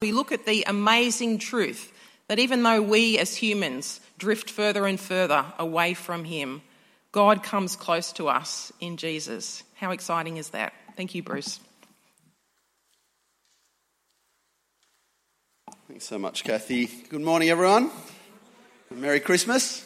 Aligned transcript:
we 0.00 0.12
look 0.12 0.30
at 0.30 0.46
the 0.46 0.64
amazing 0.66 1.38
truth 1.38 1.92
that 2.28 2.38
even 2.38 2.62
though 2.62 2.80
we 2.80 3.18
as 3.18 3.34
humans 3.34 4.00
drift 4.16 4.48
further 4.48 4.86
and 4.86 5.00
further 5.00 5.44
away 5.58 5.94
from 5.94 6.24
Him, 6.24 6.62
God 7.10 7.42
comes 7.42 7.74
close 7.74 8.12
to 8.12 8.28
us 8.28 8.72
in 8.80 8.96
Jesus. 8.96 9.64
How 9.74 9.90
exciting 9.90 10.36
is 10.36 10.50
that? 10.50 10.72
Thank 10.96 11.14
you, 11.14 11.22
Bruce. 11.22 11.58
Thanks 15.88 16.04
so 16.04 16.18
much, 16.18 16.44
Kathy. 16.44 16.86
Good 17.08 17.22
morning, 17.22 17.48
everyone. 17.48 17.90
Merry 18.94 19.20
Christmas. 19.20 19.84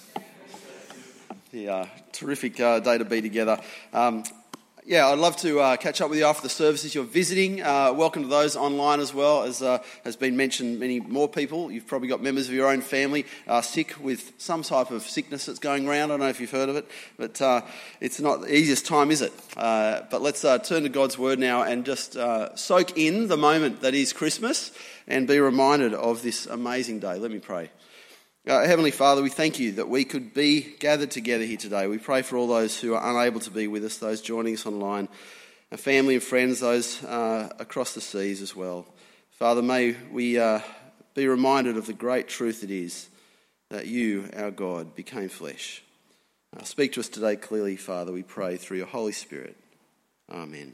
Yeah, 1.53 1.87
terrific 2.13 2.61
uh, 2.61 2.81
day 2.81 2.99
to 2.99 3.05
be 3.05 3.23
together. 3.23 3.61
Um, 3.93 4.25
yeah, 4.85 5.07
I'd 5.07 5.19
love 5.19 5.37
to 5.39 5.61
uh, 5.61 5.77
catch 5.77 6.01
up 6.01 6.11
with 6.11 6.19
you 6.19 6.25
after 6.25 6.43
the 6.43 6.49
services 6.49 6.93
you're 6.93 7.05
visiting. 7.05 7.63
Uh, 7.63 7.93
welcome 7.93 8.23
to 8.23 8.29
those 8.29 8.57
online 8.57 8.99
as 8.99 9.15
well. 9.15 9.45
As 9.45 9.63
uh, 9.63 9.79
has 10.05 10.17
been 10.17 10.37
mentioned, 10.37 10.81
many 10.81 10.99
more 10.99 11.29
people. 11.29 11.71
You've 11.71 11.87
probably 11.87 12.09
got 12.09 12.21
members 12.21 12.49
of 12.49 12.55
your 12.55 12.69
own 12.69 12.81
family 12.81 13.25
uh, 13.47 13.61
sick 13.61 13.95
with 14.03 14.33
some 14.39 14.63
type 14.63 14.91
of 14.91 15.03
sickness 15.03 15.47
that's 15.47 15.61
going 15.61 15.87
around. 15.87 16.11
I 16.11 16.15
don't 16.15 16.21
know 16.21 16.29
if 16.29 16.41
you've 16.41 16.51
heard 16.51 16.69
of 16.69 16.75
it, 16.75 16.89
but 17.17 17.41
uh, 17.41 17.63
it's 18.01 18.19
not 18.19 18.41
the 18.41 18.53
easiest 18.53 18.85
time, 18.85 19.13
is 19.13 19.23
it? 19.23 19.33
Uh, 19.57 20.01
but 20.11 20.21
let's 20.21 20.43
turn 20.43 20.83
to 20.83 20.89
God's 20.89 21.17
Word 21.17 21.39
now 21.39 21.63
and 21.63 21.85
just 21.85 22.17
soak 22.57 22.99
in 22.99 23.29
the 23.29 23.37
moment 23.37 23.83
that 23.83 23.95
is 23.95 24.13
Christmas 24.13 24.73
and 25.07 25.29
be 25.29 25.39
reminded 25.39 25.95
of 25.95 26.23
this 26.23 26.47
amazing 26.47 26.99
day. 26.99 27.19
Let 27.19 27.31
me 27.31 27.39
pray. 27.39 27.71
Uh, 28.45 28.67
Heavenly 28.67 28.91
Father, 28.91 29.23
we 29.23 29.31
thank 29.31 29.61
you 29.61 29.71
that 29.75 29.89
we 29.89 30.05
could 30.05 30.35
be 30.35 30.63
gathered 30.81 31.13
together 31.13 31.45
here 31.45 31.57
today. 31.57 31.87
We 31.87 31.99
pray 31.99 32.23
for 32.23 32.37
all 32.37 32.49
those 32.49 32.77
who 32.77 32.93
are 32.93 33.11
unable 33.11 33.39
to 33.39 33.53
be 33.53 33.69
with 33.69 33.85
us, 33.85 33.99
those 33.99 34.21
joining 34.21 34.55
us 34.55 34.67
online, 34.67 35.09
and 35.71 35.79
family 35.79 36.15
and 36.15 36.23
friends, 36.23 36.59
those 36.59 37.05
uh, 37.05 37.51
across 37.61 37.95
the 37.95 38.01
seas 38.01 38.43
as 38.43 38.57
well. 38.57 38.85
Father, 39.31 39.63
may 39.63 39.95
we 40.11 40.41
uh, 40.41 40.59
be 41.15 41.29
reminded 41.29 41.77
of 41.77 41.87
the 41.87 41.93
great 41.93 42.27
truth 42.27 42.65
it 42.65 42.73
is 42.73 43.09
that 43.71 43.87
you, 43.87 44.29
our 44.37 44.51
God, 44.51 44.97
became 44.97 45.29
flesh. 45.29 45.81
Uh, 46.57 46.65
speak 46.65 46.95
to 46.95 47.01
us 47.01 47.09
today 47.09 47.37
clearly, 47.37 47.77
Father, 47.77 48.11
we 48.11 48.25
pray 48.25 48.57
through 48.57 48.79
your 48.79 48.87
Holy 48.87 49.13
Spirit. 49.13 49.57
Amen. 50.33 50.73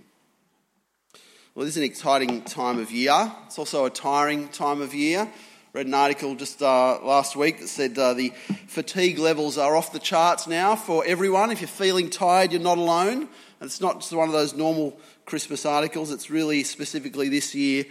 Well, 1.54 1.66
this 1.66 1.74
is 1.74 1.82
an 1.82 1.82
exciting 1.82 2.44
time 2.44 2.78
of 2.78 2.90
year. 2.90 3.30
It's 3.44 3.58
also 3.58 3.84
a 3.84 3.90
tiring 3.90 4.48
time 4.48 4.80
of 4.80 4.94
year 4.94 5.30
read 5.78 5.86
an 5.86 5.94
article 5.94 6.34
just 6.34 6.60
uh, 6.60 6.98
last 7.04 7.36
week 7.36 7.60
that 7.60 7.68
said 7.68 7.96
uh, 7.96 8.12
the 8.12 8.30
fatigue 8.66 9.16
levels 9.16 9.56
are 9.56 9.76
off 9.76 9.92
the 9.92 10.00
charts 10.00 10.48
now 10.48 10.74
for 10.74 11.04
everyone. 11.06 11.52
If 11.52 11.60
you're 11.60 11.68
feeling 11.68 12.10
tired, 12.10 12.50
you're 12.50 12.60
not 12.60 12.78
alone. 12.78 13.20
And 13.20 13.28
it's 13.60 13.80
not 13.80 14.00
just 14.00 14.12
one 14.12 14.26
of 14.28 14.32
those 14.32 14.54
normal 14.54 14.98
Christmas 15.24 15.64
articles, 15.64 16.10
it's 16.10 16.30
really 16.30 16.64
specifically 16.64 17.28
this 17.28 17.54
year 17.54 17.84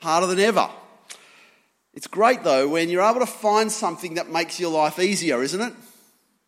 harder 0.00 0.26
than 0.26 0.40
ever. 0.40 0.68
It's 1.94 2.08
great 2.08 2.42
though 2.42 2.68
when 2.68 2.88
you're 2.88 3.08
able 3.08 3.20
to 3.20 3.26
find 3.26 3.70
something 3.70 4.14
that 4.14 4.28
makes 4.28 4.58
your 4.58 4.72
life 4.72 4.98
easier, 4.98 5.40
isn't 5.40 5.60
it? 5.60 5.74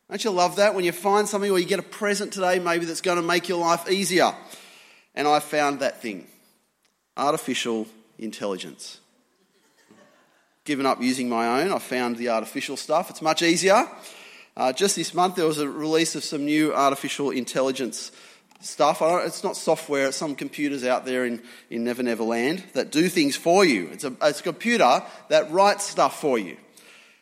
Don't 0.09 0.25
you 0.25 0.33
love 0.33 0.57
that? 0.57 0.75
When 0.75 0.85
you 0.85 0.91
find 0.91 1.29
something 1.29 1.49
or 1.49 1.61
you 1.61 1.65
get 1.65 1.79
a 1.79 1.83
present 1.83 2.33
today, 2.33 2.59
maybe 2.59 2.87
that's 2.87 3.03
going 3.03 3.19
to 3.19 3.23
make 3.23 3.49
your 3.49 3.61
life 3.61 3.89
easier. 3.89 4.35
And 5.15 5.29
I 5.29 5.39
found 5.39 5.79
that 5.79 6.03
thing 6.03 6.27
artificial 7.17 7.87
intelligence 8.19 8.99
given 10.71 10.87
up 10.87 11.03
using 11.03 11.29
my 11.29 11.61
own. 11.61 11.73
I 11.73 11.81
found 11.81 12.17
the 12.17 12.29
artificial 12.29 12.77
stuff. 12.77 13.11
It's 13.11 13.21
much 13.21 13.43
easier. 13.43 13.89
Uh, 14.57 14.73
just 14.73 14.95
this 14.95 15.13
month, 15.13 15.35
there 15.35 15.45
was 15.45 15.59
a 15.59 15.69
release 15.69 16.15
of 16.15 16.23
some 16.23 16.45
new 16.45 16.73
artificial 16.73 17.31
intelligence 17.31 18.13
stuff. 18.61 19.03
It's 19.03 19.43
not 19.43 19.57
software, 19.57 20.07
it's 20.07 20.17
some 20.17 20.37
computers 20.37 20.85
out 20.85 21.05
there 21.05 21.25
in, 21.25 21.43
in 21.71 21.83
Never 21.83 22.05
Never 22.05 22.23
Land 22.23 22.63
that 22.75 22.93
do 22.93 23.09
things 23.09 23.35
for 23.35 23.65
you. 23.65 23.89
It's 23.91 24.05
a, 24.05 24.15
it's 24.23 24.39
a 24.39 24.45
computer 24.45 25.03
that 25.29 25.51
writes 25.51 25.89
stuff 25.89 26.21
for 26.21 26.39
you. 26.39 26.57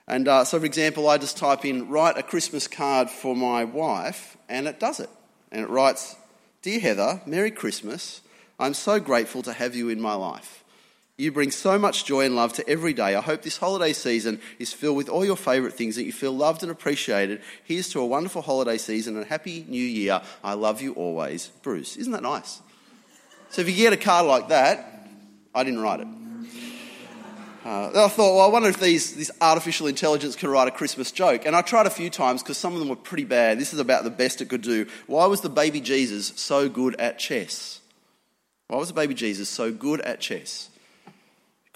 And 0.07 0.29
uh, 0.29 0.45
so, 0.45 0.61
for 0.61 0.67
example, 0.67 1.09
I 1.09 1.17
just 1.17 1.39
type 1.39 1.65
in, 1.65 1.89
write 1.89 2.19
a 2.19 2.23
Christmas 2.23 2.69
card 2.69 3.09
for 3.09 3.35
my 3.35 3.65
wife, 3.65 4.37
and 4.51 4.69
it 4.69 4.79
does 4.79 5.01
it. 5.01 5.09
And 5.51 5.63
it 5.63 5.71
writes, 5.71 6.17
Dear 6.61 6.81
Heather, 6.81 7.23
Merry 7.25 7.51
Christmas. 7.51 8.21
I'm 8.61 8.75
so 8.75 9.01
grateful 9.01 9.41
to 9.45 9.55
have 9.55 9.75
you 9.75 9.89
in 9.89 10.03
my 10.03 10.13
life. 10.13 10.65
You 11.21 11.33
bring 11.33 11.51
so 11.51 11.81
much 11.81 12.05
joy 12.05 12.27
and 12.27 12.37
love 12.37 12.53
to 12.55 12.69
every 12.69 12.93
day. 12.93 13.17
I 13.17 13.21
hope 13.21 13.43
this 13.43 13.57
holiday 13.57 13.93
season 13.93 14.41
is 14.61 14.73
filled 14.73 14.97
with 14.97 15.09
all 15.09 15.25
your 15.25 15.37
favourite 15.37 15.75
things 15.75 15.97
that 15.97 16.05
you 16.05 16.13
feel 16.13 16.31
loved 16.31 16.63
and 16.63 16.71
appreciated. 16.71 17.43
Here's 17.65 17.89
to 17.89 17.99
a 17.99 18.07
wonderful 18.07 18.41
holiday 18.41 18.79
season 18.79 19.17
and 19.17 19.25
a 19.25 19.29
happy 19.29 19.67
new 19.69 19.83
year. 19.83 20.23
I 20.45 20.55
love 20.55 20.81
you 20.81 20.93
always, 20.93 21.49
Bruce. 21.63 21.97
Isn't 21.97 22.13
that 22.13 22.23
nice? 22.23 22.63
So 23.51 23.63
if 23.63 23.69
you 23.69 23.75
get 23.75 23.93
a 23.93 23.97
card 23.97 24.27
like 24.27 24.51
that, 24.51 25.09
I 25.53 25.65
didn't 25.65 25.81
write 25.81 26.01
it. 26.01 26.07
Uh, 27.65 27.89
I 27.89 28.09
thought, 28.09 28.37
well, 28.37 28.43
I 28.43 28.47
wonder 28.47 28.69
if 28.69 28.79
these, 28.79 29.17
this 29.17 29.33
artificial 29.41 29.89
intelligence 29.89 30.37
could 30.37 30.51
write 30.51 30.69
a 30.69 30.71
Christmas 30.71 31.11
joke. 31.11 31.47
And 31.47 31.57
I 31.57 31.63
tried 31.63 31.87
a 31.87 31.91
few 31.91 32.11
times 32.11 32.45
because 32.45 32.59
some 32.59 32.75
of 32.75 32.79
them 32.79 32.89
were 32.89 32.97
pretty 32.97 33.25
bad. 33.25 33.59
This 33.59 33.75
is 33.75 33.81
about 33.81 34.05
the 34.05 34.11
best 34.11 34.41
it 34.41 34.49
could 34.49 34.63
do. 34.63 34.87
Why 35.09 35.27
was 35.27 35.41
the 35.41 35.51
baby 35.51 35.81
Jesus 35.81 36.33
so 36.37 36.69
good 36.69 36.95
at 37.01 37.19
chess? 37.19 37.81
Why 38.69 38.79
was 38.79 38.87
the 38.87 38.95
baby 38.95 39.15
Jesus 39.15 39.49
so 39.49 39.73
good 39.73 40.01
at 40.03 40.21
chess? 40.21 40.71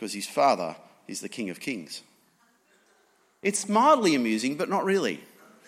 Because 0.03 0.15
his 0.15 0.27
father 0.27 0.75
is 1.07 1.21
the 1.21 1.29
King 1.29 1.49
of 1.49 1.61
Kings. 1.61 2.03
It's 3.41 3.69
mildly 3.69 4.17
amusing, 4.17 4.57
but 4.57 4.69
not 4.69 4.85
really. 4.85 5.21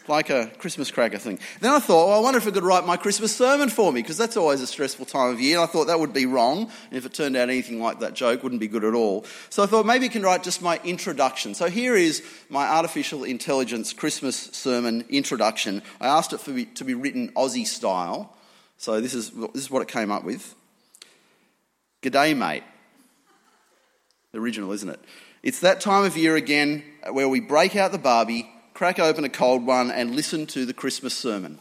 Like 0.09 0.29
a 0.29 0.51
Christmas 0.59 0.91
cracker 0.91 1.19
thing. 1.19 1.39
Then 1.61 1.71
I 1.71 1.79
thought, 1.79 2.09
well, 2.09 2.19
I 2.19 2.21
wonder 2.21 2.39
if 2.39 2.49
I 2.49 2.51
could 2.51 2.65
write 2.65 2.85
my 2.85 2.97
Christmas 2.97 3.35
sermon 3.35 3.69
for 3.69 3.93
me, 3.93 4.03
because 4.03 4.19
that's 4.19 4.37
always 4.37 4.61
a 4.61 4.67
stressful 4.67 5.07
time 5.07 5.33
of 5.33 5.41
year. 5.41 5.59
And 5.59 5.63
I 5.63 5.71
thought 5.71 5.87
that 5.87 6.01
would 6.01 6.13
be 6.13 6.27
wrong. 6.27 6.63
And 6.63 6.99
if 6.99 7.07
it 7.07 7.15
turned 7.15 7.37
out 7.37 7.49
anything 7.49 7.81
like 7.81 8.01
that 8.01 8.15
joke, 8.15 8.43
wouldn't 8.43 8.61
be 8.61 8.67
good 8.67 8.83
at 8.83 8.93
all. 8.93 9.25
So 9.51 9.63
I 9.63 9.67
thought 9.67 9.87
maybe 9.87 10.07
you 10.07 10.11
can 10.11 10.25
write 10.25 10.43
just 10.43 10.61
my 10.61 10.81
introduction. 10.83 11.55
So 11.55 11.71
here 11.71 11.95
is 11.95 12.21
my 12.49 12.67
artificial 12.67 13.23
intelligence 13.23 13.93
Christmas 13.93 14.37
sermon 14.37 15.05
introduction. 15.11 15.81
I 16.01 16.09
asked 16.09 16.33
it 16.33 16.41
for 16.41 16.61
to 16.61 16.85
be 16.85 16.95
written 16.95 17.31
Aussie 17.35 17.69
style. 17.69 18.35
So 18.79 19.01
this 19.01 19.15
is, 19.15 19.31
this 19.31 19.63
is 19.63 19.71
what 19.71 19.83
it 19.83 19.87
came 19.87 20.11
up 20.11 20.25
with. 20.25 20.57
G'day, 22.03 22.37
mate 22.37 22.65
original, 24.37 24.73
isn't 24.73 24.89
it? 24.89 25.01
It's 25.43 25.61
that 25.61 25.81
time 25.81 26.05
of 26.05 26.17
year 26.17 26.37
again 26.37 26.83
where 27.11 27.29
we 27.29 27.41
break 27.41 27.77
out 27.77 27.93
the 27.93 27.99
Barbie, 27.99 28.51
crack 28.73 28.99
open 28.99 29.25
a 29.25 29.29
cold 29.29 29.67
one, 29.67 29.91
and 29.91 30.15
listen 30.15 30.47
to 30.49 30.65
the 30.65 30.75
Christmas 30.75 31.15
sermon. 31.15 31.61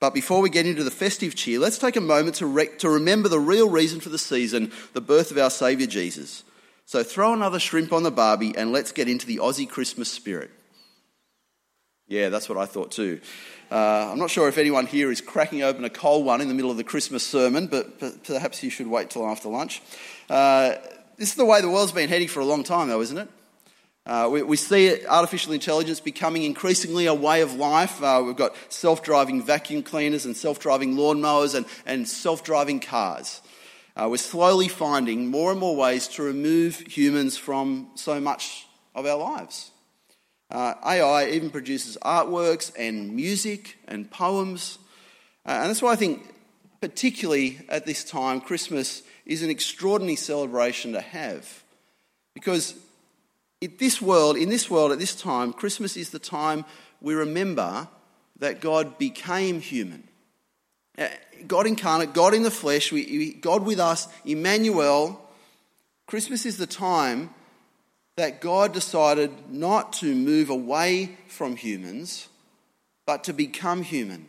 But 0.00 0.14
before 0.14 0.40
we 0.40 0.50
get 0.50 0.66
into 0.66 0.82
the 0.82 0.90
festive 0.90 1.36
cheer, 1.36 1.60
let's 1.60 1.78
take 1.78 1.94
a 1.94 2.00
moment 2.00 2.34
to, 2.36 2.46
re- 2.46 2.76
to 2.78 2.90
remember 2.90 3.28
the 3.28 3.38
real 3.38 3.70
reason 3.70 4.00
for 4.00 4.08
the 4.08 4.18
season, 4.18 4.72
the 4.94 5.00
birth 5.00 5.30
of 5.30 5.38
our 5.38 5.50
Saviour 5.50 5.88
Jesus. 5.88 6.42
So 6.86 7.04
throw 7.04 7.32
another 7.32 7.60
shrimp 7.60 7.92
on 7.92 8.02
the 8.02 8.10
Barbie 8.10 8.52
and 8.56 8.72
let's 8.72 8.90
get 8.90 9.08
into 9.08 9.26
the 9.26 9.36
Aussie 9.36 9.68
Christmas 9.68 10.10
spirit. 10.10 10.50
Yeah, 12.08 12.30
that's 12.30 12.48
what 12.48 12.58
I 12.58 12.66
thought 12.66 12.90
too. 12.90 13.20
Uh, 13.70 14.10
I'm 14.10 14.18
not 14.18 14.28
sure 14.28 14.48
if 14.48 14.58
anyone 14.58 14.86
here 14.86 15.10
is 15.10 15.20
cracking 15.20 15.62
open 15.62 15.84
a 15.84 15.88
cold 15.88 16.26
one 16.26 16.40
in 16.40 16.48
the 16.48 16.54
middle 16.54 16.70
of 16.70 16.76
the 16.76 16.84
Christmas 16.84 17.26
sermon, 17.26 17.68
but, 17.68 18.24
perhaps 18.24 18.62
you 18.62 18.70
should 18.70 18.86
wait 18.86 19.08
till 19.08 19.26
after 19.26 19.48
lunch. 19.48 19.80
Uh, 20.28 20.74
this 21.22 21.28
is 21.28 21.36
the 21.36 21.44
way 21.44 21.60
the 21.60 21.70
world's 21.70 21.92
been 21.92 22.08
heading 22.08 22.26
for 22.26 22.40
a 22.40 22.44
long 22.44 22.64
time, 22.64 22.88
though, 22.88 23.00
isn't 23.00 23.16
it? 23.16 23.28
Uh, 24.04 24.28
we, 24.28 24.42
we, 24.42 24.56
see 24.56 25.06
artificial 25.06 25.52
intelligence 25.52 26.00
becoming 26.00 26.42
increasingly 26.42 27.06
a 27.06 27.14
way 27.14 27.42
of 27.42 27.54
life. 27.54 28.02
Uh, 28.02 28.20
we've 28.26 28.34
got 28.34 28.56
self 28.72 29.04
driving 29.04 29.40
vacuum 29.40 29.84
cleaners 29.84 30.26
and 30.26 30.36
self 30.36 30.58
driving 30.58 30.96
lawnmowers 30.96 31.54
and, 31.54 31.64
and 31.86 32.08
self 32.08 32.42
driving 32.42 32.80
cars. 32.80 33.40
Uh, 33.94 34.08
we're 34.10 34.16
slowly 34.16 34.66
finding 34.66 35.28
more 35.28 35.52
and 35.52 35.60
more 35.60 35.76
ways 35.76 36.08
to 36.08 36.24
remove 36.24 36.80
humans 36.88 37.36
from 37.36 37.88
so 37.94 38.20
much 38.20 38.66
of 38.96 39.06
our 39.06 39.16
lives. 39.16 39.70
Uh, 40.50 40.74
AI 40.84 41.28
even 41.28 41.50
produces 41.50 41.96
artworks 42.02 42.72
and 42.76 43.14
music 43.14 43.78
and 43.86 44.10
poems. 44.10 44.80
Uh, 45.46 45.52
and 45.52 45.70
that's 45.70 45.82
why 45.82 45.92
I 45.92 45.96
think, 45.96 46.34
particularly 46.80 47.60
at 47.68 47.86
this 47.86 48.02
time, 48.02 48.40
Christmas 48.40 49.04
is 49.26 49.42
an 49.42 49.50
extraordinary 49.50 50.16
celebration 50.16 50.92
to 50.92 51.00
have. 51.00 51.62
Because 52.34 52.74
in 53.60 53.74
this 53.78 54.00
world, 54.02 54.36
in 54.36 54.48
this 54.48 54.70
world 54.70 54.92
at 54.92 54.98
this 54.98 55.14
time, 55.14 55.52
Christmas 55.52 55.96
is 55.96 56.10
the 56.10 56.18
time 56.18 56.64
we 57.00 57.14
remember 57.14 57.88
that 58.38 58.60
God 58.60 58.98
became 58.98 59.60
human. 59.60 60.08
Uh, 60.98 61.08
God 61.46 61.66
incarnate, 61.66 62.12
God 62.12 62.34
in 62.34 62.42
the 62.42 62.50
flesh, 62.50 62.92
God 63.40 63.64
with 63.64 63.80
us, 63.80 64.08
Emmanuel. 64.24 65.20
Christmas 66.06 66.44
is 66.44 66.58
the 66.58 66.66
time 66.66 67.30
that 68.16 68.40
God 68.40 68.74
decided 68.74 69.30
not 69.50 69.92
to 69.94 70.14
move 70.14 70.50
away 70.50 71.16
from 71.28 71.56
humans, 71.56 72.28
but 73.06 73.24
to 73.24 73.32
become 73.32 73.82
human. 73.82 74.26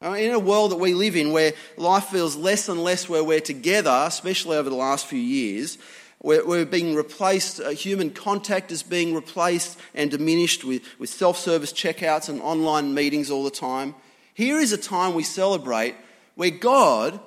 In 0.00 0.30
a 0.30 0.38
world 0.38 0.70
that 0.70 0.76
we 0.76 0.94
live 0.94 1.16
in 1.16 1.32
where 1.32 1.54
life 1.76 2.04
feels 2.04 2.36
less 2.36 2.68
and 2.68 2.82
less 2.84 3.08
where 3.08 3.24
we're 3.24 3.40
together, 3.40 4.04
especially 4.06 4.56
over 4.56 4.70
the 4.70 4.76
last 4.76 5.06
few 5.06 5.18
years, 5.18 5.76
we're, 6.22 6.64
being 6.64 6.94
replaced, 6.94 7.60
uh, 7.60 7.70
human 7.70 8.10
contact 8.10 8.72
is 8.72 8.82
being 8.82 9.14
replaced 9.14 9.78
and 9.94 10.10
diminished 10.10 10.64
with, 10.64 10.82
with 10.98 11.10
self 11.10 11.38
service 11.38 11.72
checkouts 11.72 12.28
and 12.28 12.40
online 12.42 12.94
meetings 12.94 13.30
all 13.30 13.44
the 13.44 13.50
time. 13.50 13.94
Here 14.34 14.58
is 14.58 14.72
a 14.72 14.78
time 14.78 15.14
we 15.14 15.22
celebrate 15.22 15.94
where 16.34 16.50
God, 16.50 17.20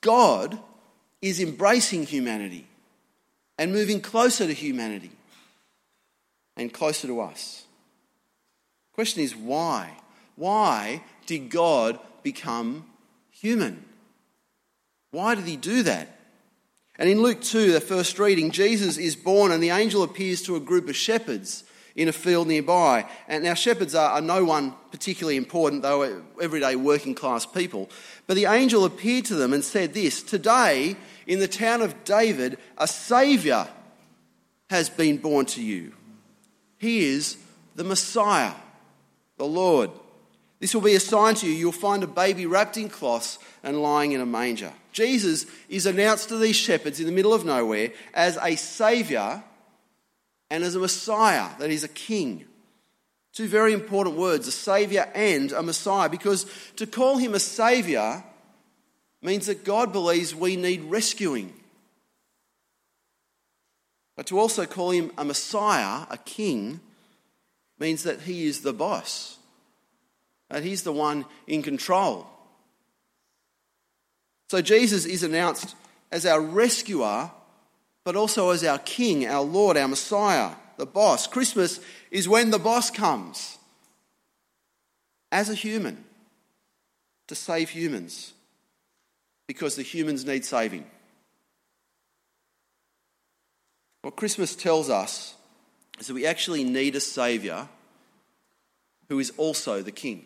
God, 0.00 0.58
is 1.20 1.40
embracing 1.40 2.06
humanity. 2.06 2.66
and 3.58 3.72
moving 3.72 4.00
closer 4.00 4.46
to 4.46 4.52
humanity 4.52 5.10
and 6.56 6.72
closer 6.72 7.06
to 7.06 7.20
us. 7.20 7.64
The 8.90 8.94
question 8.94 9.22
is 9.22 9.34
why? 9.34 9.92
Why 10.36 11.02
did 11.26 11.50
God 11.50 11.98
become 12.22 12.86
human? 13.30 13.84
Why 15.10 15.34
did 15.34 15.44
he 15.44 15.56
do 15.56 15.82
that? 15.84 16.08
And 16.98 17.08
in 17.08 17.20
Luke 17.20 17.42
2, 17.42 17.72
the 17.72 17.80
first 17.80 18.18
reading, 18.18 18.50
Jesus 18.50 18.96
is 18.96 19.16
born 19.16 19.52
and 19.52 19.62
the 19.62 19.70
angel 19.70 20.02
appears 20.02 20.42
to 20.42 20.56
a 20.56 20.60
group 20.60 20.88
of 20.88 20.96
shepherds 20.96 21.64
in 21.94 22.08
a 22.08 22.12
field 22.12 22.46
nearby. 22.46 23.06
And 23.26 23.44
now, 23.44 23.54
shepherds 23.54 23.94
are, 23.94 24.12
are 24.12 24.20
no 24.20 24.44
one 24.44 24.74
particularly 24.90 25.36
important, 25.36 25.82
though 25.82 26.22
everyday 26.40 26.76
working 26.76 27.14
class 27.14 27.44
people. 27.44 27.90
But 28.26 28.34
the 28.34 28.44
angel 28.44 28.84
appeared 28.84 29.24
to 29.26 29.34
them 29.34 29.52
and 29.52 29.64
said 29.64 29.94
this 29.94 30.22
Today, 30.22 30.96
in 31.26 31.38
the 31.38 31.48
town 31.48 31.82
of 31.82 32.04
David, 32.04 32.58
a 32.78 32.86
Saviour 32.86 33.68
has 34.68 34.90
been 34.90 35.16
born 35.16 35.46
to 35.46 35.62
you. 35.62 35.92
He 36.78 37.04
is 37.04 37.38
the 37.74 37.84
Messiah, 37.84 38.54
the 39.38 39.46
Lord. 39.46 39.90
This 40.58 40.74
will 40.74 40.82
be 40.82 40.94
a 40.94 41.00
sign 41.00 41.34
to 41.36 41.46
you. 41.46 41.52
You'll 41.52 41.72
find 41.72 42.02
a 42.02 42.06
baby 42.06 42.46
wrapped 42.46 42.76
in 42.76 42.88
cloths 42.88 43.38
and 43.62 43.82
lying 43.82 44.12
in 44.12 44.20
a 44.20 44.26
manger. 44.26 44.72
Jesus 44.92 45.46
is 45.68 45.84
announced 45.84 46.30
to 46.30 46.38
these 46.38 46.56
shepherds 46.56 46.98
in 46.98 47.06
the 47.06 47.12
middle 47.12 47.34
of 47.34 47.44
nowhere 47.44 47.92
as 48.14 48.38
a 48.40 48.56
Saviour 48.56 49.44
and 50.50 50.64
as 50.64 50.74
a 50.74 50.78
Messiah, 50.78 51.50
that 51.58 51.70
he's 51.70 51.84
a 51.84 51.88
king. 51.88 52.46
Two 53.34 53.48
very 53.48 53.74
important 53.74 54.16
words, 54.16 54.48
a 54.48 54.52
Saviour 54.52 55.06
and 55.14 55.52
a 55.52 55.62
Messiah, 55.62 56.08
because 56.08 56.46
to 56.76 56.86
call 56.86 57.18
him 57.18 57.34
a 57.34 57.40
Saviour 57.40 58.24
means 59.20 59.46
that 59.46 59.64
God 59.64 59.92
believes 59.92 60.34
we 60.34 60.56
need 60.56 60.84
rescuing. 60.84 61.52
But 64.16 64.26
to 64.28 64.38
also 64.38 64.64
call 64.64 64.92
him 64.92 65.10
a 65.18 65.24
Messiah, 65.24 66.06
a 66.08 66.16
king, 66.16 66.80
means 67.78 68.04
that 68.04 68.22
he 68.22 68.46
is 68.46 68.62
the 68.62 68.72
boss, 68.72 69.35
that 70.50 70.62
he's 70.62 70.82
the 70.82 70.92
one 70.92 71.24
in 71.46 71.62
control. 71.62 72.26
So 74.48 74.62
Jesus 74.62 75.04
is 75.04 75.22
announced 75.22 75.74
as 76.12 76.24
our 76.24 76.40
rescuer, 76.40 77.30
but 78.04 78.16
also 78.16 78.50
as 78.50 78.62
our 78.64 78.78
king, 78.78 79.26
our 79.26 79.42
Lord, 79.42 79.76
our 79.76 79.88
Messiah, 79.88 80.52
the 80.76 80.86
boss. 80.86 81.26
Christmas 81.26 81.80
is 82.10 82.28
when 82.28 82.50
the 82.50 82.58
boss 82.58 82.90
comes 82.90 83.58
as 85.32 85.50
a 85.50 85.54
human 85.54 86.04
to 87.26 87.34
save 87.34 87.70
humans 87.70 88.32
because 89.48 89.74
the 89.76 89.82
humans 89.82 90.24
need 90.24 90.44
saving. 90.44 90.86
What 94.02 94.14
Christmas 94.14 94.54
tells 94.54 94.88
us 94.88 95.34
is 95.98 96.06
that 96.06 96.14
we 96.14 96.26
actually 96.26 96.62
need 96.62 96.94
a 96.94 97.00
Saviour 97.00 97.68
who 99.08 99.18
is 99.18 99.32
also 99.36 99.82
the 99.82 99.92
King. 99.92 100.24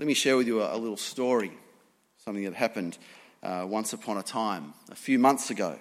Let 0.00 0.06
me 0.06 0.14
share 0.14 0.38
with 0.38 0.46
you 0.46 0.62
a, 0.62 0.74
a 0.74 0.78
little 0.78 0.96
story, 0.96 1.52
something 2.24 2.44
that 2.44 2.54
happened 2.54 2.96
uh, 3.42 3.66
once 3.68 3.92
upon 3.92 4.16
a 4.16 4.22
time, 4.22 4.72
a 4.90 4.94
few 4.94 5.18
months 5.18 5.50
ago. 5.50 5.78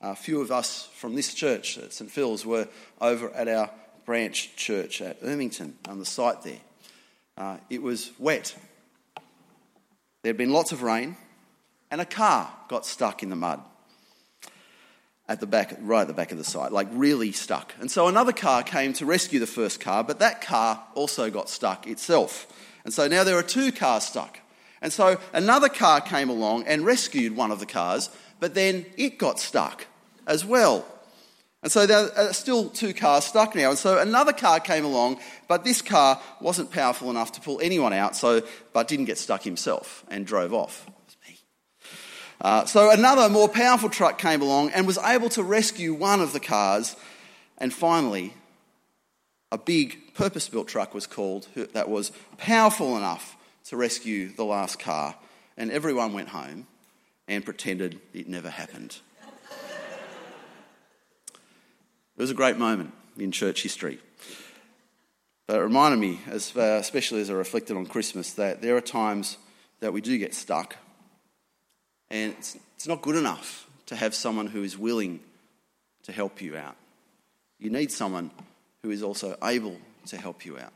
A 0.00 0.14
few 0.14 0.40
of 0.40 0.52
us 0.52 0.88
from 0.94 1.16
this 1.16 1.34
church 1.34 1.76
at 1.76 1.92
St 1.92 2.08
Phil's 2.08 2.46
were 2.46 2.68
over 3.00 3.28
at 3.32 3.48
our 3.48 3.68
branch 4.04 4.54
church 4.54 5.02
at 5.02 5.20
Ermington 5.20 5.72
on 5.88 5.98
the 5.98 6.04
site 6.04 6.42
there. 6.42 6.60
Uh, 7.36 7.56
it 7.68 7.82
was 7.82 8.12
wet. 8.20 8.56
There 10.22 10.30
had 10.30 10.36
been 10.36 10.52
lots 10.52 10.70
of 10.70 10.82
rain, 10.82 11.16
and 11.90 12.00
a 12.00 12.06
car 12.06 12.48
got 12.68 12.86
stuck 12.86 13.24
in 13.24 13.30
the 13.30 13.34
mud 13.36 13.60
at 15.28 15.40
the 15.40 15.46
back, 15.48 15.76
right 15.80 16.02
at 16.02 16.06
the 16.06 16.14
back 16.14 16.30
of 16.30 16.38
the 16.38 16.44
site, 16.44 16.70
like 16.70 16.86
really 16.92 17.32
stuck. 17.32 17.74
And 17.80 17.90
so 17.90 18.06
another 18.06 18.32
car 18.32 18.62
came 18.62 18.92
to 18.92 19.06
rescue 19.06 19.40
the 19.40 19.46
first 19.48 19.80
car, 19.80 20.04
but 20.04 20.20
that 20.20 20.40
car 20.40 20.84
also 20.94 21.32
got 21.32 21.50
stuck 21.50 21.88
itself. 21.88 22.46
And 22.86 22.94
so 22.94 23.08
now 23.08 23.24
there 23.24 23.36
are 23.36 23.42
two 23.42 23.72
cars 23.72 24.04
stuck. 24.04 24.38
And 24.80 24.92
so 24.92 25.18
another 25.32 25.68
car 25.68 26.00
came 26.00 26.30
along 26.30 26.68
and 26.68 26.86
rescued 26.86 27.34
one 27.34 27.50
of 27.50 27.58
the 27.58 27.66
cars, 27.66 28.10
but 28.38 28.54
then 28.54 28.86
it 28.96 29.18
got 29.18 29.40
stuck 29.40 29.86
as 30.24 30.44
well. 30.44 30.86
And 31.64 31.72
so 31.72 31.84
there 31.84 32.16
are 32.16 32.32
still 32.32 32.70
two 32.70 32.94
cars 32.94 33.24
stuck 33.24 33.56
now. 33.56 33.70
And 33.70 33.78
so 33.78 33.98
another 33.98 34.32
car 34.32 34.60
came 34.60 34.84
along, 34.84 35.18
but 35.48 35.64
this 35.64 35.82
car 35.82 36.22
wasn't 36.40 36.70
powerful 36.70 37.10
enough 37.10 37.32
to 37.32 37.40
pull 37.40 37.60
anyone 37.60 37.92
out, 37.92 38.14
so, 38.14 38.42
but 38.72 38.86
didn't 38.86 39.06
get 39.06 39.18
stuck 39.18 39.42
himself 39.42 40.04
and 40.08 40.24
drove 40.24 40.54
off. 40.54 40.88
Uh, 42.40 42.66
so 42.66 42.92
another 42.92 43.28
more 43.28 43.48
powerful 43.48 43.88
truck 43.88 44.16
came 44.16 44.42
along 44.42 44.70
and 44.70 44.86
was 44.86 44.98
able 44.98 45.28
to 45.30 45.42
rescue 45.42 45.92
one 45.92 46.20
of 46.20 46.32
the 46.32 46.38
cars. 46.38 46.94
And 47.58 47.74
finally, 47.74 48.32
a 49.52 49.58
big 49.58 50.14
purpose 50.14 50.48
built 50.48 50.68
truck 50.68 50.94
was 50.94 51.06
called 51.06 51.46
that 51.72 51.88
was 51.88 52.12
powerful 52.38 52.96
enough 52.96 53.36
to 53.64 53.76
rescue 53.76 54.28
the 54.28 54.44
last 54.44 54.78
car. 54.78 55.14
And 55.56 55.70
everyone 55.70 56.12
went 56.12 56.28
home 56.28 56.66
and 57.28 57.44
pretended 57.44 58.00
it 58.12 58.28
never 58.28 58.50
happened. 58.50 58.98
it 61.32 61.38
was 62.16 62.30
a 62.30 62.34
great 62.34 62.58
moment 62.58 62.92
in 63.18 63.32
church 63.32 63.62
history. 63.62 63.98
But 65.46 65.56
it 65.56 65.60
reminded 65.60 66.00
me, 66.00 66.20
uh, 66.28 66.60
especially 66.60 67.20
as 67.20 67.30
I 67.30 67.34
reflected 67.34 67.76
on 67.76 67.86
Christmas, 67.86 68.32
that 68.32 68.62
there 68.62 68.76
are 68.76 68.80
times 68.80 69.38
that 69.80 69.92
we 69.92 70.00
do 70.00 70.18
get 70.18 70.34
stuck. 70.34 70.76
And 72.10 72.32
it's, 72.32 72.56
it's 72.74 72.88
not 72.88 73.02
good 73.02 73.16
enough 73.16 73.68
to 73.86 73.96
have 73.96 74.14
someone 74.14 74.48
who 74.48 74.62
is 74.62 74.76
willing 74.76 75.20
to 76.02 76.12
help 76.12 76.42
you 76.42 76.56
out. 76.56 76.76
You 77.58 77.70
need 77.70 77.92
someone 77.92 78.30
who 78.82 78.90
is 78.90 79.02
also 79.02 79.36
able 79.42 79.76
to 80.06 80.16
help 80.16 80.44
you 80.44 80.58
out. 80.58 80.72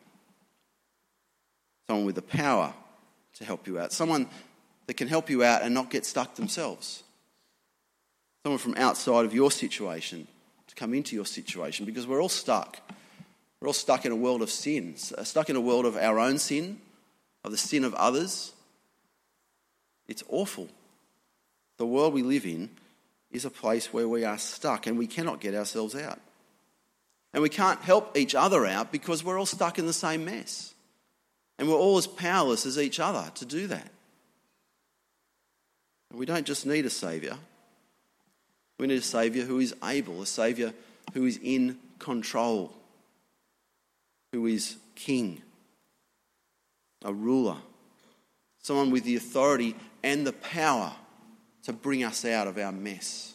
Someone 1.88 2.06
with 2.06 2.16
the 2.16 2.22
power 2.22 2.72
to 3.34 3.44
help 3.44 3.66
you 3.66 3.78
out. 3.78 3.92
Someone 3.92 4.28
that 4.86 4.94
can 4.94 5.08
help 5.08 5.30
you 5.30 5.44
out 5.44 5.62
and 5.62 5.74
not 5.74 5.90
get 5.90 6.04
stuck 6.04 6.34
themselves. 6.34 7.02
Someone 8.44 8.58
from 8.58 8.74
outside 8.76 9.24
of 9.24 9.34
your 9.34 9.50
situation 9.50 10.26
to 10.66 10.74
come 10.74 10.94
into 10.94 11.14
your 11.14 11.26
situation 11.26 11.84
because 11.86 12.06
we're 12.06 12.22
all 12.22 12.28
stuck. 12.28 12.78
We're 13.60 13.68
all 13.68 13.74
stuck 13.74 14.06
in 14.06 14.12
a 14.12 14.16
world 14.16 14.40
of 14.40 14.50
sin, 14.50 14.94
uh, 15.16 15.24
stuck 15.24 15.50
in 15.50 15.56
a 15.56 15.60
world 15.60 15.84
of 15.84 15.96
our 15.96 16.18
own 16.18 16.38
sin, 16.38 16.80
of 17.44 17.50
the 17.50 17.58
sin 17.58 17.84
of 17.84 17.94
others. 17.94 18.52
It's 20.08 20.24
awful. 20.28 20.68
The 21.76 21.86
world 21.86 22.14
we 22.14 22.22
live 22.22 22.46
in 22.46 22.70
is 23.30 23.44
a 23.44 23.50
place 23.50 23.92
where 23.92 24.08
we 24.08 24.24
are 24.24 24.38
stuck 24.38 24.86
and 24.86 24.98
we 24.98 25.06
cannot 25.06 25.40
get 25.40 25.54
ourselves 25.54 25.94
out. 25.94 26.18
And 27.32 27.42
we 27.42 27.48
can't 27.48 27.80
help 27.80 28.16
each 28.16 28.34
other 28.34 28.66
out 28.66 28.90
because 28.90 29.22
we're 29.22 29.38
all 29.38 29.46
stuck 29.46 29.78
in 29.78 29.86
the 29.86 29.92
same 29.92 30.24
mess. 30.24 30.74
And 31.58 31.68
we're 31.68 31.76
all 31.76 31.98
as 31.98 32.06
powerless 32.06 32.66
as 32.66 32.78
each 32.78 32.98
other 32.98 33.30
to 33.34 33.44
do 33.44 33.66
that. 33.68 33.90
We 36.12 36.26
don't 36.26 36.46
just 36.46 36.66
need 36.66 36.86
a 36.86 36.90
Saviour. 36.90 37.36
We 38.78 38.86
need 38.86 38.98
a 38.98 39.02
Saviour 39.02 39.44
who 39.44 39.60
is 39.60 39.74
able, 39.84 40.22
a 40.22 40.26
Saviour 40.26 40.72
who 41.12 41.26
is 41.26 41.38
in 41.42 41.78
control, 41.98 42.72
who 44.32 44.46
is 44.46 44.76
King, 44.94 45.42
a 47.04 47.12
ruler, 47.12 47.58
someone 48.62 48.90
with 48.90 49.04
the 49.04 49.16
authority 49.16 49.76
and 50.02 50.26
the 50.26 50.32
power 50.32 50.92
to 51.64 51.72
bring 51.72 52.02
us 52.02 52.24
out 52.24 52.46
of 52.46 52.58
our 52.58 52.72
mess. 52.72 53.34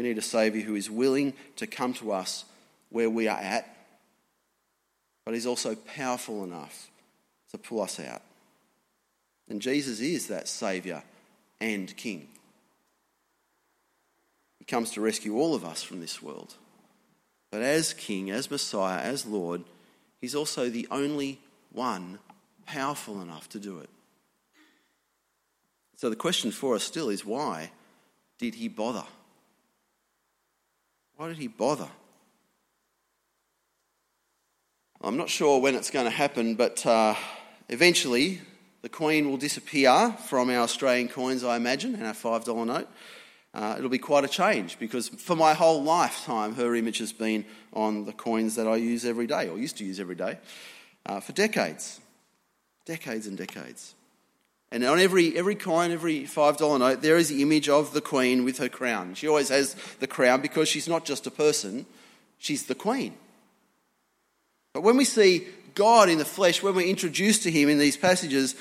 We 0.00 0.08
need 0.08 0.16
a 0.16 0.22
Saviour 0.22 0.64
who 0.64 0.76
is 0.76 0.90
willing 0.90 1.34
to 1.56 1.66
come 1.66 1.92
to 1.92 2.12
us 2.12 2.46
where 2.88 3.10
we 3.10 3.28
are 3.28 3.36
at, 3.36 3.68
but 5.26 5.34
He's 5.34 5.44
also 5.44 5.74
powerful 5.74 6.42
enough 6.42 6.90
to 7.50 7.58
pull 7.58 7.82
us 7.82 8.00
out. 8.00 8.22
And 9.50 9.60
Jesus 9.60 10.00
is 10.00 10.28
that 10.28 10.48
Saviour 10.48 11.02
and 11.60 11.94
King. 11.98 12.28
He 14.58 14.64
comes 14.64 14.90
to 14.92 15.02
rescue 15.02 15.36
all 15.36 15.54
of 15.54 15.66
us 15.66 15.82
from 15.82 16.00
this 16.00 16.22
world. 16.22 16.54
But 17.50 17.60
as 17.60 17.92
King, 17.92 18.30
as 18.30 18.50
Messiah, 18.50 19.02
as 19.02 19.26
Lord, 19.26 19.64
He's 20.18 20.34
also 20.34 20.70
the 20.70 20.88
only 20.90 21.40
one 21.72 22.20
powerful 22.64 23.20
enough 23.20 23.50
to 23.50 23.58
do 23.58 23.80
it. 23.80 23.90
So 25.96 26.08
the 26.08 26.16
question 26.16 26.52
for 26.52 26.74
us 26.74 26.84
still 26.84 27.10
is 27.10 27.26
why 27.26 27.70
did 28.38 28.54
He 28.54 28.68
bother? 28.68 29.04
Why 31.20 31.28
did 31.28 31.36
he 31.36 31.48
bother? 31.48 31.90
I'm 35.02 35.18
not 35.18 35.28
sure 35.28 35.60
when 35.60 35.74
it's 35.74 35.90
going 35.90 36.06
to 36.06 36.10
happen, 36.10 36.54
but 36.54 36.86
uh, 36.86 37.14
eventually 37.68 38.40
the 38.80 38.88
Queen 38.88 39.28
will 39.28 39.36
disappear 39.36 40.16
from 40.28 40.48
our 40.48 40.60
Australian 40.62 41.08
coins, 41.08 41.44
I 41.44 41.56
imagine, 41.56 41.94
and 41.94 42.06
our 42.06 42.14
$5 42.14 42.66
note. 42.66 42.88
Uh, 43.52 43.74
it'll 43.76 43.90
be 43.90 43.98
quite 43.98 44.24
a 44.24 44.28
change 44.28 44.78
because 44.78 45.10
for 45.10 45.36
my 45.36 45.52
whole 45.52 45.82
lifetime, 45.82 46.54
her 46.54 46.74
image 46.74 46.96
has 47.00 47.12
been 47.12 47.44
on 47.74 48.06
the 48.06 48.14
coins 48.14 48.54
that 48.54 48.66
I 48.66 48.76
use 48.76 49.04
every 49.04 49.26
day, 49.26 49.50
or 49.50 49.58
used 49.58 49.76
to 49.76 49.84
use 49.84 50.00
every 50.00 50.16
day, 50.16 50.38
uh, 51.04 51.20
for 51.20 51.32
decades. 51.32 52.00
Decades 52.86 53.26
and 53.26 53.36
decades. 53.36 53.94
And 54.72 54.84
on 54.84 55.00
every, 55.00 55.36
every 55.36 55.56
coin, 55.56 55.90
every 55.90 56.22
$5 56.22 56.78
note, 56.78 57.02
there 57.02 57.16
is 57.16 57.28
the 57.28 57.42
image 57.42 57.68
of 57.68 57.92
the 57.92 58.00
queen 58.00 58.44
with 58.44 58.58
her 58.58 58.68
crown. 58.68 59.14
She 59.14 59.26
always 59.26 59.48
has 59.48 59.74
the 59.98 60.06
crown 60.06 60.40
because 60.40 60.68
she's 60.68 60.88
not 60.88 61.04
just 61.04 61.26
a 61.26 61.30
person, 61.30 61.86
she's 62.38 62.66
the 62.66 62.76
queen. 62.76 63.14
But 64.72 64.82
when 64.82 64.96
we 64.96 65.04
see 65.04 65.46
God 65.74 66.08
in 66.08 66.18
the 66.18 66.24
flesh, 66.24 66.62
when 66.62 66.74
we're 66.74 66.86
introduced 66.86 67.42
to 67.42 67.50
him 67.50 67.68
in 67.68 67.78
these 67.78 67.96
passages, 67.96 68.54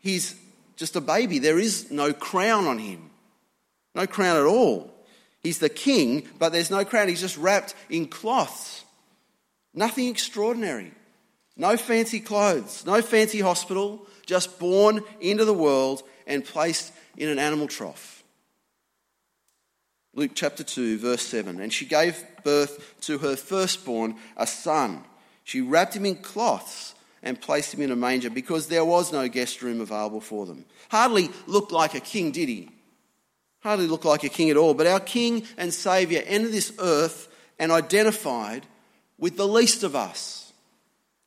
he's 0.00 0.34
just 0.76 0.96
a 0.96 1.00
baby. 1.00 1.38
There 1.38 1.58
is 1.58 1.90
no 1.90 2.14
crown 2.14 2.66
on 2.66 2.78
him, 2.78 3.10
no 3.94 4.06
crown 4.06 4.38
at 4.38 4.46
all. 4.46 4.90
He's 5.42 5.58
the 5.58 5.68
king, 5.68 6.26
but 6.38 6.52
there's 6.52 6.70
no 6.70 6.86
crown. 6.86 7.08
He's 7.08 7.20
just 7.20 7.36
wrapped 7.36 7.74
in 7.90 8.06
cloths. 8.06 8.82
Nothing 9.74 10.08
extraordinary. 10.08 10.92
No 11.56 11.76
fancy 11.76 12.20
clothes, 12.20 12.84
no 12.84 13.00
fancy 13.00 13.40
hospital, 13.40 14.06
just 14.26 14.58
born 14.58 15.02
into 15.20 15.44
the 15.44 15.54
world 15.54 16.02
and 16.26 16.44
placed 16.44 16.92
in 17.16 17.28
an 17.28 17.38
animal 17.38 17.68
trough. 17.68 18.24
Luke 20.14 20.32
chapter 20.34 20.62
2, 20.62 20.98
verse 20.98 21.22
7. 21.22 21.60
And 21.60 21.72
she 21.72 21.86
gave 21.86 22.24
birth 22.44 22.94
to 23.02 23.18
her 23.18 23.36
firstborn, 23.36 24.16
a 24.36 24.46
son. 24.46 25.04
She 25.42 25.60
wrapped 25.60 25.94
him 25.94 26.06
in 26.06 26.16
cloths 26.16 26.94
and 27.22 27.40
placed 27.40 27.74
him 27.74 27.82
in 27.82 27.90
a 27.90 27.96
manger 27.96 28.30
because 28.30 28.68
there 28.68 28.84
was 28.84 29.12
no 29.12 29.28
guest 29.28 29.62
room 29.62 29.80
available 29.80 30.20
for 30.20 30.46
them. 30.46 30.64
Hardly 30.90 31.30
looked 31.46 31.72
like 31.72 31.94
a 31.94 32.00
king, 32.00 32.30
did 32.30 32.48
he? 32.48 32.70
Hardly 33.60 33.86
looked 33.86 34.04
like 34.04 34.24
a 34.24 34.28
king 34.28 34.50
at 34.50 34.56
all. 34.56 34.74
But 34.74 34.86
our 34.86 35.00
king 35.00 35.44
and 35.56 35.72
saviour 35.72 36.22
entered 36.26 36.52
this 36.52 36.72
earth 36.78 37.28
and 37.58 37.72
identified 37.72 38.66
with 39.18 39.36
the 39.36 39.48
least 39.48 39.82
of 39.82 39.96
us. 39.96 40.43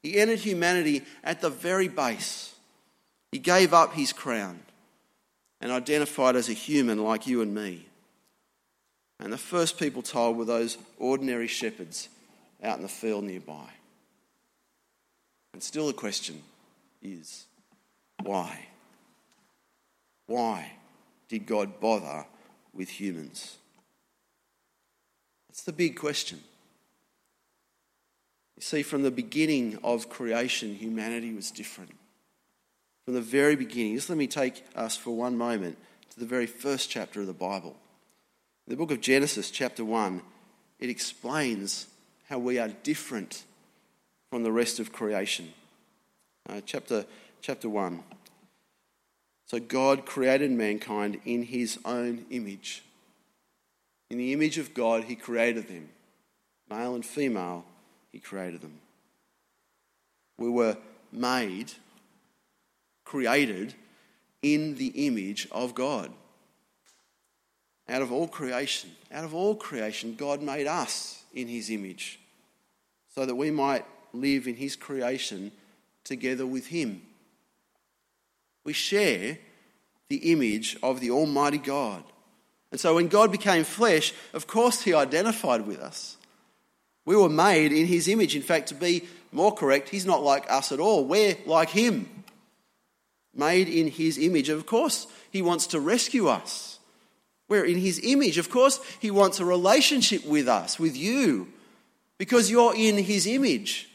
He 0.04 0.18
entered 0.18 0.40
humanity 0.40 1.04
at 1.24 1.42
the 1.42 1.50
very 1.50 1.88
base. 1.88 2.56
He 3.32 3.40
gave 3.40 3.74
up 3.74 3.94
his 3.94 4.14
crown 4.14 4.60
and 5.60 5.72
identified 5.72 6.36
as 6.36 6.50
a 6.50 6.54
human 6.54 7.04
like 7.04 7.28
you 7.28 7.42
and 7.42 7.54
me. 7.54 7.86
And 9.20 9.34
the 9.34 9.38
first 9.38 9.80
people 9.80 10.02
told 10.02 10.38
were 10.38 10.46
those 10.46 10.78
ordinary 11.00 11.48
shepherds 11.48 12.10
out 12.64 12.78
in 12.78 12.84
the 12.84 12.90
field 12.90 13.24
nearby. 13.24 13.70
And 15.54 15.64
still 15.64 15.88
the 15.88 15.94
question 15.94 16.42
is 17.02 17.46
why? 18.22 18.68
Why 20.28 20.72
did 21.30 21.46
God 21.46 21.80
bother 21.80 22.26
with 22.74 22.90
humans? 22.90 23.58
That's 25.50 25.64
the 25.64 25.74
big 25.74 25.98
question. 25.98 26.42
You 28.58 28.64
see, 28.64 28.82
from 28.82 29.04
the 29.04 29.12
beginning 29.12 29.78
of 29.84 30.10
creation, 30.10 30.74
humanity 30.74 31.32
was 31.32 31.52
different. 31.52 31.92
From 33.06 33.14
the 33.14 33.22
very 33.22 33.56
beginning, 33.56 33.96
just 33.96 34.10
let 34.10 34.18
me 34.18 34.26
take 34.26 34.66
us 34.76 34.98
for 34.98 35.12
one 35.12 35.38
moment 35.38 35.78
to 36.10 36.20
the 36.20 36.26
very 36.26 36.48
first 36.48 36.90
chapter 36.90 37.22
of 37.22 37.28
the 37.28 37.34
Bible. 37.34 37.76
In 38.66 38.72
the 38.72 38.76
book 38.76 38.90
of 38.90 39.00
Genesis, 39.00 39.52
chapter 39.52 39.86
1, 39.86 40.24
it 40.80 40.90
explains 40.90 41.86
how 42.28 42.40
we 42.40 42.58
are 42.58 42.68
different 42.68 43.44
from 44.32 44.42
the 44.42 44.52
rest 44.52 44.80
of 44.80 44.92
creation. 44.92 45.54
Uh, 46.50 46.60
chapter, 46.66 47.06
chapter 47.42 47.70
1. 47.70 48.04
So 49.46 49.60
God 49.60 50.06
created 50.06 50.52
mankind 50.52 51.22
in 51.26 51.44
his 51.44 51.78
own 51.86 52.26
image. 52.32 52.84
In 54.10 54.18
the 54.18 54.34
image 54.34 54.58
of 54.58 54.74
God, 54.74 55.04
he 55.04 55.16
created 55.16 55.68
them. 55.68 55.90
Male 56.70 56.96
and 56.96 57.06
female, 57.06 57.64
he 58.18 58.22
created 58.22 58.62
them. 58.62 58.80
We 60.40 60.50
were 60.50 60.76
made, 61.12 61.72
created 63.06 63.76
in 64.42 64.74
the 64.74 64.88
image 65.06 65.48
of 65.52 65.76
God. 65.76 66.12
Out 67.88 68.02
of 68.02 68.12
all 68.12 68.28
creation, 68.28 68.90
out 69.12 69.24
of 69.24 69.36
all 69.36 69.54
creation, 69.54 70.16
God 70.16 70.42
made 70.42 70.66
us 70.66 71.26
in 71.32 71.48
his 71.48 71.70
image 71.70 72.20
so 73.14 73.24
that 73.24 73.36
we 73.36 73.52
might 73.52 73.86
live 74.14 74.48
in 74.48 74.56
his 74.56 74.76
creation 74.76 75.52
together 76.04 76.48
with 76.48 76.66
him. 76.66 77.04
We 78.64 78.74
share 78.74 79.38
the 80.10 80.32
image 80.32 80.76
of 80.82 81.02
the 81.02 81.12
Almighty 81.12 81.60
God. 81.60 82.04
And 82.72 82.80
so 82.80 82.96
when 82.96 83.10
God 83.10 83.32
became 83.32 83.64
flesh, 83.64 84.12
of 84.34 84.48
course 84.48 84.82
he 84.82 84.96
identified 84.96 85.68
with 85.68 85.80
us. 85.80 86.18
We 87.08 87.16
were 87.16 87.30
made 87.30 87.72
in 87.72 87.88
his 87.88 88.10
image. 88.10 88.36
In 88.36 88.42
fact, 88.42 88.68
to 88.68 88.76
be 88.76 89.08
more 89.32 89.54
correct, 89.54 89.88
he's 89.88 90.06
not 90.06 90.24
like 90.24 90.52
us 90.52 90.74
at 90.74 90.82
all. 90.82 91.06
We're 91.06 91.38
like 91.46 91.70
him. 91.70 92.10
Made 93.34 93.70
in 93.70 93.88
his 93.88 94.18
image. 94.18 94.50
Of 94.50 94.66
course, 94.66 95.08
he 95.32 95.42
wants 95.42 95.68
to 95.68 95.80
rescue 95.80 96.28
us. 96.28 96.80
We're 97.48 97.64
in 97.64 97.78
his 97.78 98.02
image. 98.04 98.38
Of 98.38 98.50
course, 98.50 98.82
he 99.00 99.10
wants 99.10 99.40
a 99.40 99.46
relationship 99.46 100.26
with 100.26 100.50
us, 100.50 100.78
with 100.78 100.98
you, 100.98 101.48
because 102.18 102.52
you're 102.52 102.76
in 102.76 102.98
his 102.98 103.26
image. 103.26 103.90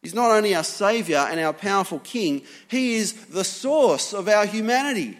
He's 0.00 0.14
not 0.14 0.30
only 0.30 0.54
our 0.54 0.64
Saviour 0.64 1.20
and 1.20 1.38
our 1.38 1.52
powerful 1.52 1.98
King, 1.98 2.44
He 2.68 2.94
is 2.94 3.12
the 3.26 3.44
source 3.44 4.14
of 4.14 4.26
our 4.26 4.46
humanity. 4.46 5.18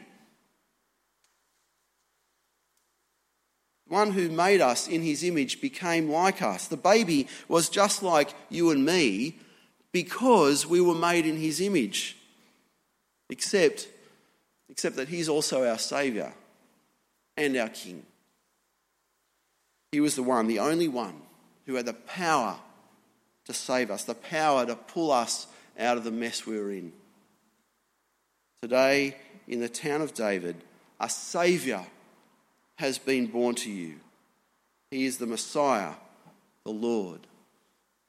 One 3.89 4.13
who 4.13 4.29
made 4.29 4.61
us 4.61 4.89
in 4.89 5.03
His 5.03 5.23
image 5.23 5.61
became 5.61 6.11
like 6.11 6.43
us. 6.43 6.67
The 6.67 6.77
baby 6.77 7.29
was 7.49 7.69
just 7.69 8.03
like 8.03 8.35
you 8.51 8.71
and 8.71 8.85
me 8.85 9.39
because 9.93 10.67
we 10.67 10.81
were 10.81 10.95
made 10.95 11.25
in 11.25 11.37
His 11.37 11.61
image. 11.61 12.17
Except, 13.31 13.89
except 14.69 14.97
that 14.97 15.09
He's 15.09 15.29
also 15.29 15.69
our 15.69 15.79
Saviour 15.79 16.33
and 17.37 17.57
our 17.57 17.69
King. 17.69 18.05
He 19.93 20.01
was 20.01 20.17
the 20.17 20.23
one, 20.23 20.49
the 20.49 20.59
only 20.59 20.89
one, 20.89 21.23
who 21.67 21.77
had 21.77 21.87
the 21.87 21.95
power 21.95 22.59
to 23.45 23.55
save 23.55 23.91
us, 23.91 24.03
the 24.03 24.15
power 24.15 24.67
to 24.67 24.75
pull 24.75 25.13
us 25.13 25.47
out 25.79 25.97
of 25.97 26.05
the 26.05 26.11
mess 26.11 26.45
we 26.45 26.59
were 26.59 26.73
in. 26.73 26.93
Today, 28.61 29.17
in 29.47 29.61
the 29.61 29.69
town 29.69 30.03
of 30.03 30.13
David, 30.13 30.57
a 30.99 31.09
Saviour 31.09 31.87
has 32.77 32.99
been 32.99 33.27
born 33.27 33.55
to 33.57 33.71
you. 33.71 33.97
He 34.91 35.05
is 35.07 35.19
the 35.19 35.27
Messiah, 35.27 35.95
the 36.65 36.71
Lord. 36.71 37.21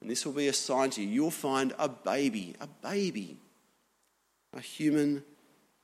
And 0.01 0.09
this 0.09 0.25
will 0.25 0.33
be 0.33 0.47
a 0.47 0.53
sign 0.53 0.89
to 0.91 1.01
you. 1.01 1.07
You'll 1.07 1.31
find 1.31 1.73
a 1.79 1.89
baby, 1.89 2.55
a 2.61 2.67
baby, 2.67 3.37
a 4.53 4.59
human 4.59 5.23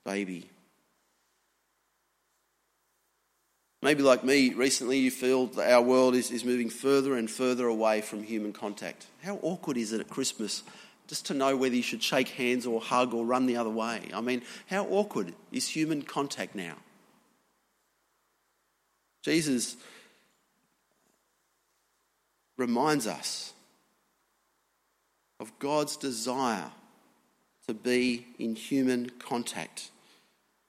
baby. 0.04 0.48
Maybe, 3.82 4.02
like 4.02 4.24
me, 4.24 4.54
recently 4.54 4.98
you 4.98 5.10
feel 5.10 5.46
that 5.48 5.70
our 5.70 5.82
world 5.82 6.14
is, 6.14 6.30
is 6.30 6.44
moving 6.44 6.70
further 6.70 7.16
and 7.16 7.30
further 7.30 7.66
away 7.66 8.00
from 8.00 8.22
human 8.22 8.52
contact. 8.52 9.06
How 9.22 9.38
awkward 9.42 9.76
is 9.76 9.92
it 9.92 10.00
at 10.00 10.08
Christmas 10.08 10.62
just 11.06 11.26
to 11.26 11.34
know 11.34 11.54
whether 11.54 11.74
you 11.74 11.82
should 11.82 12.02
shake 12.02 12.28
hands 12.28 12.66
or 12.66 12.80
hug 12.80 13.12
or 13.12 13.26
run 13.26 13.44
the 13.44 13.56
other 13.56 13.68
way? 13.68 14.08
I 14.14 14.22
mean, 14.22 14.40
how 14.68 14.86
awkward 14.86 15.34
is 15.52 15.68
human 15.68 16.00
contact 16.00 16.54
now? 16.54 16.76
Jesus 19.24 19.76
reminds 22.58 23.06
us 23.06 23.54
of 25.40 25.58
God's 25.58 25.96
desire 25.96 26.70
to 27.66 27.74
be 27.74 28.26
in 28.38 28.54
human 28.54 29.10
contact. 29.18 29.90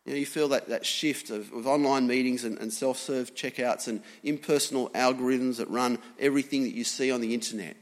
You, 0.05 0.13
know, 0.13 0.19
you 0.19 0.25
feel 0.25 0.47
that, 0.49 0.69
that 0.69 0.85
shift 0.85 1.29
of, 1.31 1.51
of 1.51 1.67
online 1.67 2.07
meetings 2.07 2.45
and, 2.45 2.57
and 2.59 2.71
self 2.71 2.97
serve 2.97 3.35
checkouts 3.35 3.89
and 3.89 4.01
impersonal 4.23 4.89
algorithms 4.91 5.57
that 5.57 5.69
run 5.69 5.99
everything 6.17 6.63
that 6.63 6.73
you 6.73 6.85
see 6.85 7.11
on 7.11 7.19
the 7.19 7.33
internet. 7.33 7.75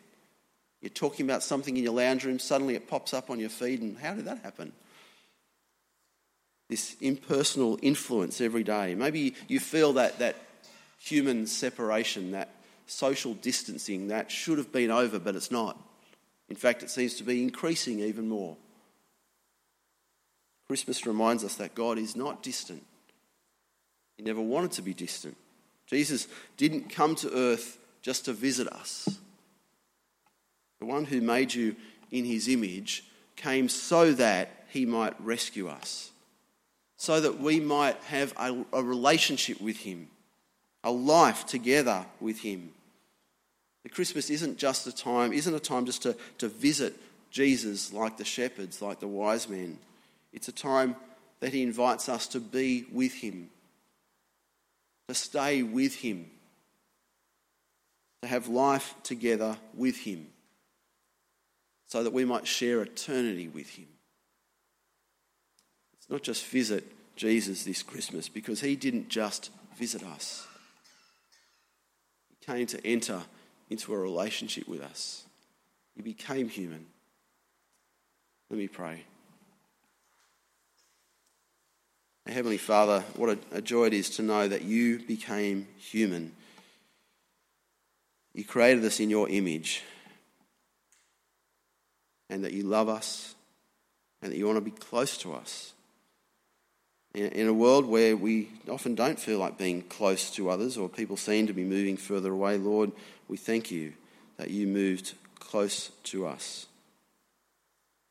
You're 0.82 0.89
talking 0.89 1.25
about 1.25 1.44
something 1.44 1.77
in 1.77 1.84
your 1.84 1.94
lounge 1.94 2.25
room, 2.25 2.39
suddenly 2.39 2.75
it 2.75 2.89
pops 2.89 3.13
up 3.13 3.30
on 3.30 3.39
your 3.39 3.50
feed, 3.50 3.82
and 3.82 3.98
how 3.98 4.15
did 4.15 4.25
that 4.25 4.39
happen? 4.39 4.74
This 6.68 6.96
impersonal 7.00 7.77
influence 7.82 8.42
every 8.42 8.63
day. 8.63 8.96
Maybe 8.96 9.36
you 9.48 9.60
feel 9.60 9.94
that, 9.94 10.20
that 10.20 10.36
human 11.03 11.45
separation, 11.45 12.31
that 12.31 12.50
social 12.88 13.33
distancing 13.36 14.07
that 14.07 14.31
should 14.31 14.57
have 14.57 14.72
been 14.72 14.89
over, 14.89 15.19
but 15.19 15.36
it's 15.36 15.51
not. 15.51 15.77
In 16.50 16.55
fact, 16.55 16.81
it 16.81 16.89
seems 16.89 17.15
to 17.15 17.24
be 17.24 17.43
increasing 17.43 18.00
even 18.00 18.29
more. 18.29 18.55
Christmas 20.67 21.05
reminds 21.05 21.43
us 21.43 21.55
that 21.55 21.75
God 21.75 21.98
is 21.98 22.15
not 22.15 22.41
distant. 22.41 22.86
He 24.15 24.24
never 24.24 24.41
wanted 24.41 24.72
to 24.74 24.81
be 24.81 24.93
distant. 24.93 25.36
Jesus 25.88 26.27
didn't 26.55 26.89
come 26.89 27.15
to 27.15 27.36
earth 27.36 27.77
just 28.01 28.25
to 28.25 28.33
visit 28.33 28.67
us. 28.67 29.19
The 30.79 30.86
one 30.86 31.05
who 31.05 31.19
made 31.19 31.53
you 31.53 31.75
in 32.12 32.24
his 32.24 32.48
image 32.48 33.03
came 33.36 33.67
so 33.67 34.13
that 34.13 34.65
he 34.69 34.86
might 34.86 35.19
rescue 35.22 35.67
us, 35.67 36.12
so 36.95 37.19
that 37.19 37.39
we 37.39 37.60
might 37.60 37.98
have 38.05 38.33
a, 38.38 38.65
a 38.72 38.81
relationship 38.81 39.60
with 39.60 39.77
him, 39.77 40.07
a 40.84 40.92
life 40.92 41.46
together 41.46 42.06
with 42.20 42.40
him. 42.42 42.72
The 43.84 43.90
Christmas 43.90 44.30
isn't 44.30 44.58
just 44.58 44.88
a 44.88 44.96
time, 44.96 45.34
isn't 45.34 45.54
a 45.54 45.60
time 45.60 45.86
just 45.86 46.04
to, 46.04 46.16
to 46.38 46.48
visit 46.48 46.96
Jesus 47.32 47.92
like 47.92 48.18
the 48.18 48.25
shepherds, 48.25 48.82
like 48.82 49.00
the 49.00 49.08
wise 49.08 49.50
men. 49.50 49.78
It's 50.32 50.48
a 50.48 50.54
time 50.54 50.96
that 51.40 51.54
he 51.54 51.63
invites 51.63 52.08
us 52.08 52.28
to 52.28 52.40
be 52.40 52.86
with 52.92 53.13
him, 53.13 53.50
to 55.10 55.16
stay 55.16 55.63
with 55.63 55.96
him, 55.96 56.30
to 58.22 58.28
have 58.28 58.48
life 58.48 58.96
together 59.04 59.58
with 59.74 59.98
him, 59.98 60.28
so 61.88 62.04
that 62.04 62.13
we 62.13 62.24
might 62.24 62.48
share 62.48 62.82
eternity 62.82 63.50
with 63.50 63.70
him. 63.70 63.88
It's 65.98 66.10
not 66.10 66.24
just 66.24 66.46
visit 66.46 66.86
Jesus 67.16 67.63
this 67.66 67.84
Christmas, 67.84 68.30
because 68.30 68.62
he 68.62 68.75
didn't 68.75 69.10
just 69.10 69.52
visit 69.78 70.04
us, 70.04 70.48
came 72.46 72.66
to 72.68 72.86
enter 72.86 73.22
into 73.70 73.94
a 73.94 73.98
relationship 73.98 74.68
with 74.68 74.82
us. 74.82 75.24
He 75.96 76.02
became 76.02 76.50
human. 76.50 76.86
Let 78.50 78.60
me 78.60 78.68
pray. 78.68 79.04
Heavenly 82.26 82.58
Father, 82.58 83.02
what 83.16 83.30
a, 83.30 83.58
a, 83.58 83.62
joy 83.62 83.88
it 83.88 83.94
is 83.94 84.12
to 84.12 84.22
know 84.22 84.48
that 84.48 84.64
you 84.64 85.00
became 85.00 85.68
human. 85.78 86.32
You 88.34 88.46
created 88.46 88.84
us 88.86 89.00
in 89.00 89.10
your 89.10 89.28
image, 89.30 89.84
and 92.30 92.44
that 92.46 92.54
you 92.54 92.64
love 92.64 92.88
us, 92.88 93.36
and 94.22 94.32
that 94.32 94.38
you 94.38 94.46
want 94.46 94.58
to 94.58 94.62
be 94.62 94.72
close 94.72 95.18
to 95.20 95.34
us. 95.34 95.74
In, 97.13 97.48
a 97.48 97.53
world 97.53 97.86
where 97.86 98.17
we 98.17 98.50
often 98.67 98.96
don't 98.96 99.20
feel 99.20 99.38
like 99.38 99.58
being 99.58 99.84
close 99.84 100.32
to 100.32 100.50
others, 100.50 100.77
or 100.77 100.89
people 100.89 101.15
seem 101.15 101.46
to 101.48 101.53
be 101.53 101.63
moving 101.63 101.96
further 101.96 102.32
away, 102.32 102.58
Lord, 102.58 102.91
we 103.27 103.38
thank 103.38 103.70
you 103.70 103.93
that 104.38 104.50
you 104.50 104.65
moved 104.65 105.13
close 105.39 105.91
to 106.05 106.25
us, 106.25 106.65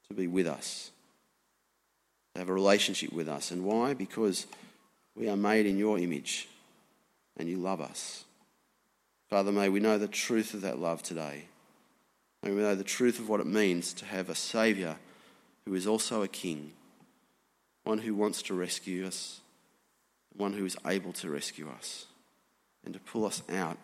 to 0.09 0.15
be 0.15 0.29
with 0.29 0.47
us 0.47 0.93
to 2.35 2.41
have 2.41 2.49
a 2.49 2.55
relationship 2.55 3.13
with 3.13 3.29
us. 3.29 3.51
And 3.51 3.65
why? 3.65 3.95
Because 3.95 4.47
we 5.15 5.29
are 5.29 5.37
made 5.37 5.67
in 5.67 5.79
your 5.79 5.99
image 5.99 6.49
and 7.37 7.49
you 7.49 7.57
love 7.57 7.81
us. 7.81 8.25
Father, 9.29 9.53
may 9.53 9.69
we 9.69 9.81
know 9.81 9.99
the 9.99 10.09
truth 10.09 10.55
of 10.55 10.63
that 10.63 10.79
love 10.79 11.03
today. 11.03 11.45
May 12.43 12.51
we 12.51 12.63
know 12.63 12.75
the 12.75 12.85
truth 12.85 13.19
of 13.19 13.29
what 13.29 13.41
it 13.41 13.47
means 13.47 13.93
to 13.95 14.05
have 14.05 14.29
a 14.29 14.35
Saviour 14.35 14.97
who 15.65 15.75
is 15.75 15.87
also 15.87 16.23
a 16.23 16.29
King, 16.29 16.73
one 17.85 17.99
who 17.99 18.15
wants 18.15 18.43
to 18.43 18.55
rescue 18.55 19.07
us, 19.07 19.41
one 20.37 20.53
who 20.53 20.65
is 20.65 20.77
able 20.87 21.13
to 21.15 21.31
rescue 21.31 21.69
us, 21.69 22.07
and 22.85 22.95
to 22.95 23.01
pull 23.01 23.25
us 23.25 23.43
out 23.51 23.79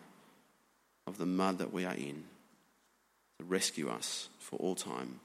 of 1.07 1.17
the 1.17 1.25
mud 1.25 1.57
that 1.57 1.73
we 1.73 1.85
are 1.85 1.95
in, 1.95 2.23
to 3.39 3.45
rescue 3.45 3.89
us 3.89 4.29
for 4.39 4.57
all 4.57 4.75
time. 4.75 5.19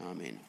Amen. 0.00 0.40